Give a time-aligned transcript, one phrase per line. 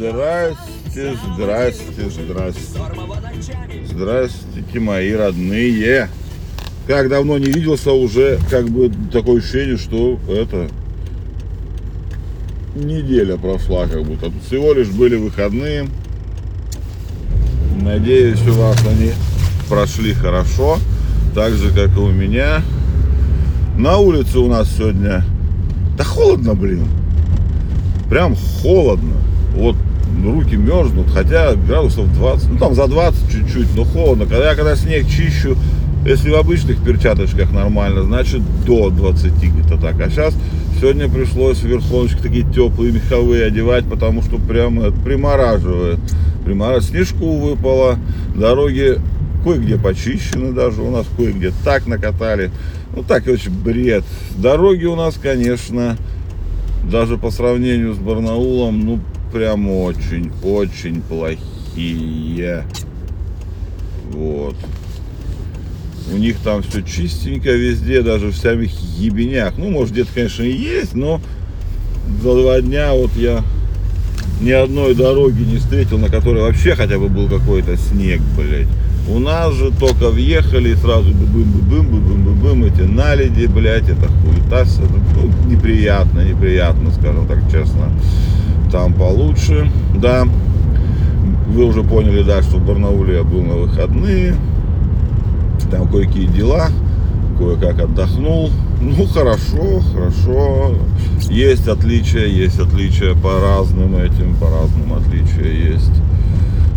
[0.00, 2.80] Здрасте, здрасте, здрасте.
[3.84, 6.08] Здравствуйте, мои родные.
[6.86, 10.70] Как давно не виделся, уже как бы такое ощущение, что это
[12.74, 14.32] неделя прошла как будто.
[14.46, 15.86] Всего лишь были выходные.
[17.82, 19.12] Надеюсь, у вас они
[19.68, 20.78] прошли хорошо,
[21.34, 22.62] так же, как и у меня.
[23.76, 25.26] На улице у нас сегодня,
[25.98, 26.86] да холодно, блин,
[28.08, 29.16] прям холодно.
[29.54, 29.76] Вот
[30.24, 34.26] руки мерзнут, хотя градусов 20, ну там за 20 чуть-чуть, но холодно.
[34.26, 35.56] Когда я когда снег чищу,
[36.04, 40.00] если в обычных перчаточках нормально, значит до 20 где-то так.
[40.00, 40.34] А сейчас
[40.80, 45.98] сегодня пришлось верхоночки такие теплые меховые одевать, потому что прямо примораживает.
[46.44, 46.84] Примораж...
[46.84, 47.98] Снежку выпало,
[48.34, 48.98] дороги
[49.44, 52.50] кое-где почищены даже, у нас кое-где так накатали.
[52.94, 54.04] Ну так, очень бред.
[54.36, 55.96] Дороги у нас, конечно,
[56.90, 59.00] даже по сравнению с Барнаулом, ну
[59.30, 62.64] прям очень-очень плохие.
[64.12, 64.56] Вот.
[66.12, 69.54] У них там все чистенько везде, даже в самих ебенях.
[69.56, 71.20] Ну, может, где-то, конечно, и есть, но
[72.22, 73.44] за два дня вот я
[74.40, 78.68] ни одной дороги не встретил, на которой вообще хотя бы был какой-то снег, блядь.
[79.08, 83.46] У нас же только въехали и сразу бым бым бым бым бым бым эти наледи,
[83.46, 87.90] блядь, это хуета, это, ну, неприятно, неприятно, скажем так честно.
[88.70, 90.26] Там получше, да.
[91.48, 94.36] Вы уже поняли, да, что в Барнауле я был на выходные.
[95.70, 96.68] Там кое-какие дела,
[97.38, 98.50] кое-как отдохнул.
[98.80, 100.74] Ну, хорошо, хорошо.
[101.28, 105.92] Есть отличия, есть отличия по разным этим, по разным отличия есть.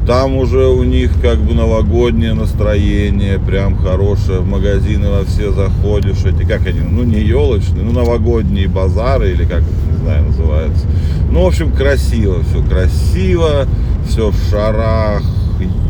[0.05, 4.39] Там уже у них как бы новогоднее настроение, прям хорошее.
[4.39, 9.43] В магазины во все заходишь, эти как они, ну не елочные, ну новогодние базары или
[9.45, 10.85] как это, не знаю, называется.
[11.31, 13.65] Ну, в общем, красиво, все красиво,
[14.05, 15.23] все в шарах,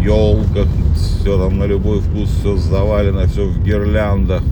[0.02, 4.44] елках, все там на любой вкус, все завалено, все в гирляндах.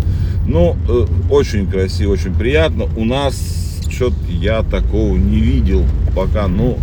[0.48, 2.86] Ну, э, очень красиво, очень приятно.
[2.98, 5.86] У нас что-то я такого не видел
[6.16, 6.78] пока, ну,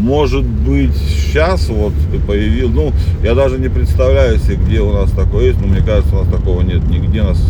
[0.00, 1.92] может быть, сейчас вот
[2.26, 6.16] появил, ну, я даже не представляю себе, где у нас такое есть, но мне кажется,
[6.16, 7.40] у нас такого нет нигде, нас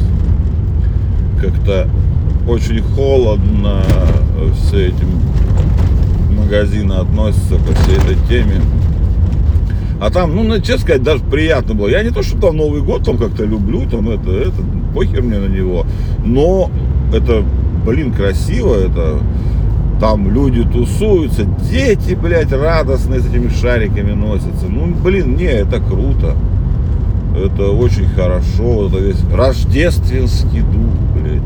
[1.40, 1.88] как-то
[2.48, 3.82] очень холодно
[4.54, 5.04] все эти
[6.36, 8.60] магазины относятся ко всей этой теме.
[10.00, 11.88] А там, ну, честно сказать, даже приятно было.
[11.88, 14.62] Я не то, что там Новый год там как-то люблю, там это, это,
[14.94, 15.86] похер мне на него.
[16.24, 16.70] Но
[17.14, 17.44] это,
[17.86, 19.20] блин, красиво, это
[20.00, 24.66] там люди тусуются, дети, блядь, радостные с этими шариками носятся.
[24.66, 26.34] Ну, блин, не, это круто.
[27.36, 28.88] Это очень хорошо.
[28.88, 31.42] Это весь рождественский дух, блядь.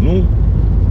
[0.00, 0.24] Ну,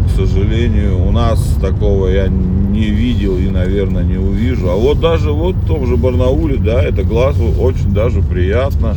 [0.06, 4.70] к сожалению, у нас такого я не видел и, наверное, не увижу.
[4.70, 8.94] А вот даже вот в том же Барнауле, да, это глазу очень даже приятно.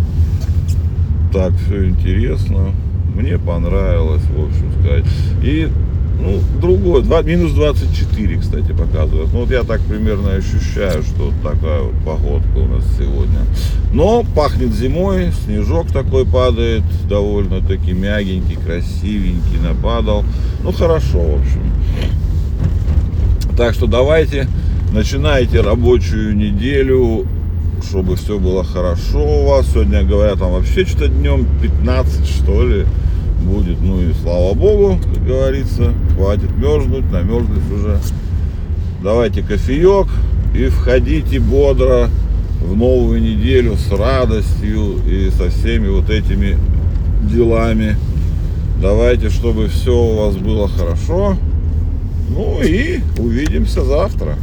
[1.32, 2.72] Так, все интересно.
[3.14, 5.04] Мне понравилось, в общем сказать.
[5.42, 5.68] И
[6.20, 9.32] ну, другой, 2, минус 24, кстати, показывает.
[9.32, 13.40] Ну, вот я так примерно ощущаю, что такая вот погодка у нас сегодня.
[13.92, 20.24] Но пахнет зимой, снежок такой падает, довольно-таки мягенький, красивенький, нападал.
[20.64, 21.72] Ну, хорошо, в общем.
[23.56, 24.48] Так что давайте,
[24.92, 27.26] начинайте рабочую неделю,
[27.88, 29.66] чтобы все было хорошо у вас.
[29.72, 32.86] Сегодня, говорят, там вообще что-то днем 15, что ли
[33.48, 33.80] будет.
[33.80, 37.98] Ну и слава богу, как говорится, хватит мерзнуть, намерзлись уже.
[39.02, 40.08] Давайте кофеек
[40.54, 42.08] и входите бодро
[42.62, 46.56] в новую неделю с радостью и со всеми вот этими
[47.22, 47.96] делами.
[48.80, 51.36] Давайте, чтобы все у вас было хорошо.
[52.30, 54.36] Ну и увидимся завтра.